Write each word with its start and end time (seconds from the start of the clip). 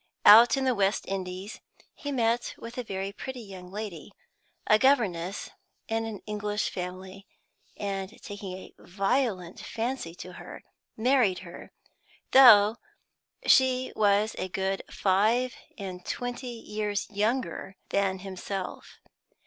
Out 0.25 0.57
in 0.57 0.65
the 0.65 0.73
West 0.73 1.05
Indies 1.07 1.59
he 1.93 2.11
met 2.11 2.55
with 2.57 2.75
a 2.79 3.11
pretty 3.13 3.39
young 3.41 3.69
lady, 3.69 4.11
a 4.65 4.79
governess 4.79 5.51
in 5.87 6.05
an 6.05 6.23
English 6.25 6.71
family, 6.71 7.27
and, 7.77 8.09
taking 8.23 8.53
a 8.53 8.73
violent 8.79 9.59
fancy 9.59 10.15
to 10.15 10.33
her, 10.33 10.63
married 10.97 11.37
her, 11.45 11.71
though 12.31 12.77
she 13.45 13.93
was 13.95 14.35
a 14.39 14.49
good 14.49 14.81
five 14.89 15.53
and 15.77 16.03
twenty 16.03 16.47
years 16.47 17.07
younger 17.11 17.75
than 17.89 18.17
himself. 18.17 18.97